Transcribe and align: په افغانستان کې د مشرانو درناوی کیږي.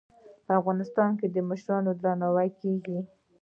په 0.45 0.51
افغانستان 0.59 1.09
کې 1.19 1.27
د 1.29 1.37
مشرانو 1.49 1.91
درناوی 2.03 2.49
کیږي. 2.61 2.99